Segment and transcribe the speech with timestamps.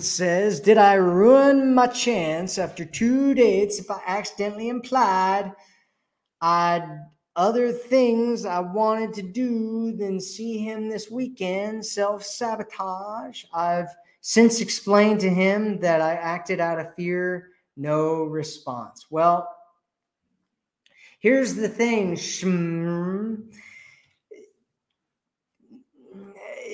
[0.00, 5.52] Says, Did I ruin my chance after two dates if I accidentally implied
[6.40, 7.04] I'd
[7.36, 11.84] other things I wanted to do than see him this weekend?
[11.84, 13.44] Self sabotage.
[13.52, 13.88] I've
[14.20, 17.50] since explained to him that I acted out of fear.
[17.76, 19.06] No response.
[19.10, 19.48] Well,
[21.20, 22.16] here's the thing,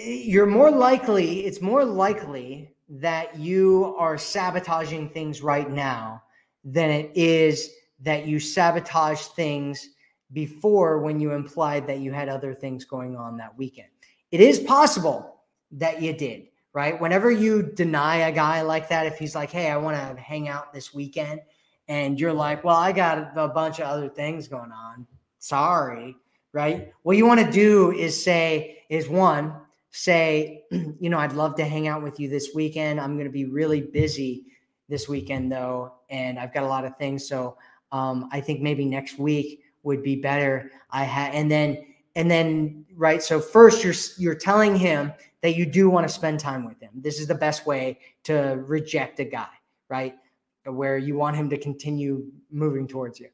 [0.05, 6.23] you're more likely, it's more likely that you are sabotaging things right now
[6.65, 7.71] than it is
[8.01, 9.91] that you sabotage things
[10.33, 13.89] before when you implied that you had other things going on that weekend.
[14.31, 15.43] It is possible
[15.73, 17.01] that you did, right?
[17.01, 20.49] Whenever you deny a guy like that, if he's like, hey, I want to hang
[20.49, 21.41] out this weekend,
[21.87, 25.07] and you're like, well, I got a bunch of other things going on.
[25.39, 26.17] Sorry,
[26.53, 26.93] right?
[27.03, 29.55] What you want to do is say, is one,
[29.95, 33.01] say, you know, I'd love to hang out with you this weekend.
[33.01, 34.45] I'm going to be really busy
[34.89, 37.29] this weekend though, and I've got a lot of things.
[37.29, 37.57] So
[37.93, 40.73] um, I think maybe next week would be better.
[40.91, 41.87] I had, and then,
[42.17, 43.23] and then, right.
[43.23, 46.91] So first, you're you're telling him that you do want to spend time with him.
[46.97, 49.49] This is the best way to reject a guy,
[49.89, 50.17] right?
[50.65, 53.29] Where you want him to continue moving towards you,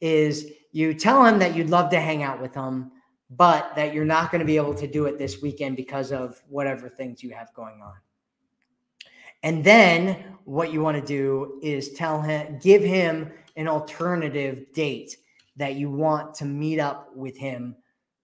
[0.00, 2.92] is you tell him that you'd love to hang out with him
[3.30, 6.40] but that you're not going to be able to do it this weekend because of
[6.48, 7.94] whatever things you have going on.
[9.42, 15.16] And then what you want to do is tell him, give him an alternative date
[15.56, 17.76] that you want to meet up with him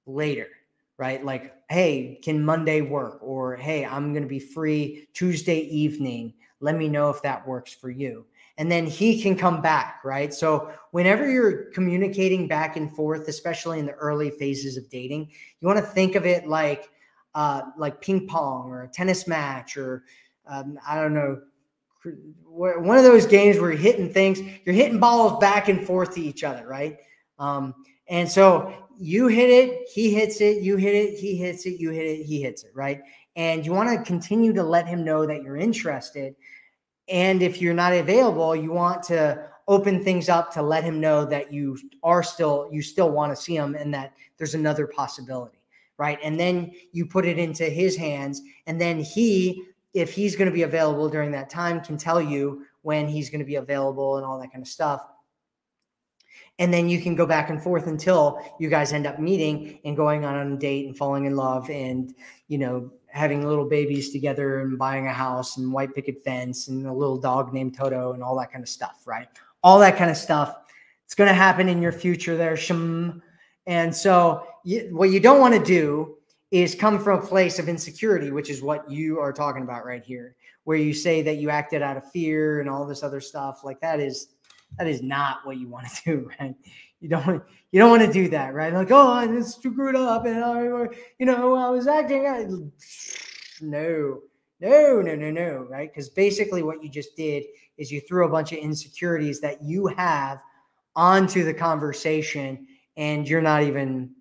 [0.06, 0.48] later,
[0.96, 1.24] right?
[1.24, 3.18] Like, hey, can Monday work?
[3.22, 6.34] Or hey, I'm going to be free Tuesday evening.
[6.60, 8.26] Let me know if that works for you
[8.60, 10.34] and then he can come back, right?
[10.34, 15.66] So whenever you're communicating back and forth, especially in the early phases of dating, you
[15.66, 16.90] want to think of it like
[17.34, 20.04] uh, like ping pong or a tennis match or
[20.46, 21.40] um, I don't know
[22.44, 26.20] one of those games where you're hitting things, you're hitting balls back and forth to
[26.20, 26.98] each other, right?
[27.38, 27.74] Um,
[28.08, 31.92] and so you hit it, he hits it, you hit it, he hits it, you
[31.92, 33.00] hit it, he hits it, right?
[33.36, 36.34] And you want to continue to let him know that you're interested
[37.10, 41.24] and if you're not available, you want to open things up to let him know
[41.24, 45.58] that you are still, you still want to see him and that there's another possibility.
[45.98, 46.18] Right.
[46.24, 48.40] And then you put it into his hands.
[48.66, 52.64] And then he, if he's going to be available during that time, can tell you
[52.82, 55.04] when he's going to be available and all that kind of stuff.
[56.60, 59.96] And then you can go back and forth until you guys end up meeting and
[59.96, 62.14] going on a date and falling in love and,
[62.48, 66.86] you know, having little babies together and buying a house and white picket fence and
[66.86, 69.26] a little dog named Toto and all that kind of stuff, right?
[69.62, 70.54] All that kind of stuff.
[71.06, 73.22] It's going to happen in your future there, shum.
[73.66, 76.18] And so, you, what you don't want to do
[76.50, 80.04] is come from a place of insecurity, which is what you are talking about right
[80.04, 83.64] here, where you say that you acted out of fear and all this other stuff.
[83.64, 84.28] Like that is
[84.78, 86.54] that is not what you want to do, right?
[87.00, 88.72] You don't you don't want to do that, right?
[88.72, 90.62] Like, oh, I just screwed up, and I,
[91.18, 92.72] you know, I was acting.
[93.62, 94.22] No,
[94.58, 95.92] no, no, no, no, right?
[95.92, 97.44] Because basically, what you just did
[97.76, 100.40] is you threw a bunch of insecurities that you have
[100.96, 102.66] onto the conversation,
[102.96, 104.14] and you're not even,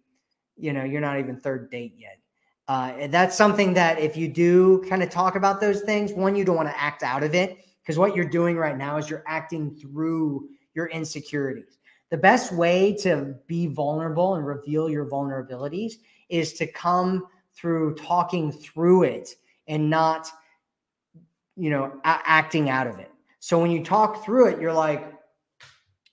[0.57, 2.19] you know, you're not even third date yet.
[2.67, 6.43] Uh, that's something that if you do kind of talk about those things, one, you
[6.43, 9.23] don't want to act out of it because what you're doing right now is you're
[9.25, 11.79] acting through your insecurities.
[12.11, 15.93] The best way to be vulnerable and reveal your vulnerabilities
[16.29, 19.29] is to come through talking through it
[19.67, 20.29] and not
[21.55, 23.11] you know acting out of it.
[23.39, 25.11] So when you talk through it you're like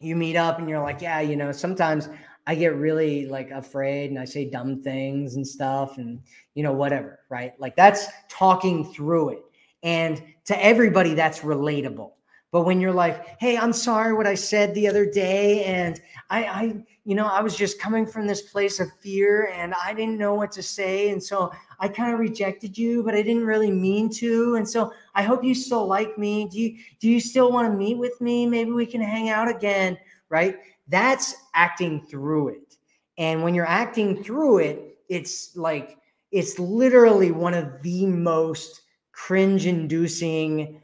[0.01, 2.09] you meet up and you're like yeah you know sometimes
[2.47, 6.21] i get really like afraid and i say dumb things and stuff and
[6.55, 7.53] you know whatever right?
[7.59, 9.39] Like that's talking through it
[9.83, 12.13] and to everybody that's relatable
[12.53, 16.01] but when you're like, hey, I'm sorry what I said the other day, and
[16.31, 19.93] I, I, you know, I was just coming from this place of fear and I
[19.93, 21.11] didn't know what to say.
[21.11, 24.55] And so I kind of rejected you, but I didn't really mean to.
[24.55, 26.49] And so I hope you still like me.
[26.49, 28.47] Do you do you still want to meet with me?
[28.47, 29.99] Maybe we can hang out again,
[30.31, 30.57] right?
[30.89, 32.77] That's acting through it.
[33.19, 35.99] And when you're acting through it, it's like
[36.33, 38.81] it's literally one of the most
[39.17, 40.81] cringe inducing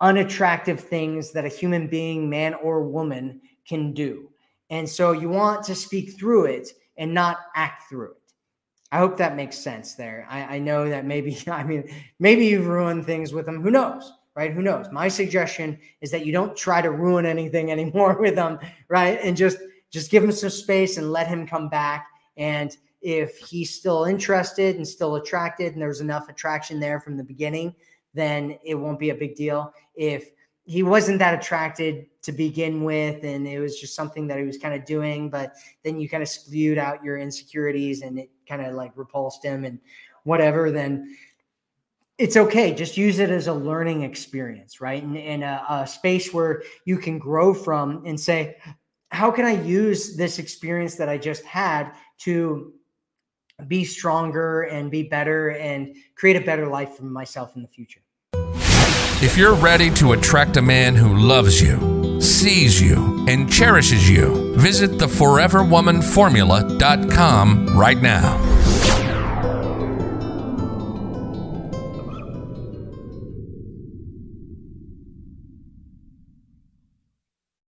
[0.00, 4.30] unattractive things that a human being, man or woman, can do.
[4.70, 8.32] And so you want to speak through it and not act through it.
[8.90, 10.26] I hope that makes sense there.
[10.30, 11.84] I, I know that maybe, I mean,
[12.18, 13.62] maybe you've ruined things with them.
[13.62, 14.10] Who knows?
[14.34, 14.52] Right?
[14.52, 14.86] Who knows?
[14.90, 18.58] My suggestion is that you don't try to ruin anything anymore with them,
[18.88, 19.20] right?
[19.22, 19.58] And just
[19.90, 22.08] just give him some space and let him come back.
[22.36, 27.22] And if he's still interested and still attracted, and there's enough attraction there from the
[27.22, 27.74] beginning,
[28.14, 29.72] then it won't be a big deal.
[29.94, 30.30] If
[30.64, 34.56] he wasn't that attracted to begin with, and it was just something that he was
[34.56, 35.52] kind of doing, but
[35.82, 39.66] then you kind of spewed out your insecurities and it kind of like repulsed him
[39.66, 39.78] and
[40.22, 41.14] whatever, then
[42.16, 42.72] it's okay.
[42.72, 45.02] Just use it as a learning experience, right?
[45.02, 48.56] And a, a, space where you can grow from and say,
[49.10, 52.72] how can I use this experience that I just had to
[53.66, 58.00] be stronger and be better and create a better life for myself in the future?
[59.22, 64.54] If you're ready to attract a man who loves you, sees you, and cherishes you,
[64.56, 68.53] visit theforeverwomanformula.com right now.